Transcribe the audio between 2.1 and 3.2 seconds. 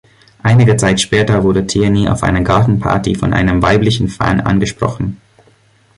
einer Gartenparty